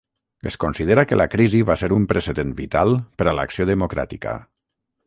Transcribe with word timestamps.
Es 0.51 0.55
considera 0.63 1.03
que 1.11 1.19
la 1.21 1.27
crisi 1.35 1.61
va 1.71 1.75
ser 1.83 1.91
un 1.99 2.09
precedent 2.15 2.57
vital 2.63 2.99
per 3.21 3.31
a 3.31 3.37
l'acció 3.41 3.71
democràtica. 3.75 4.37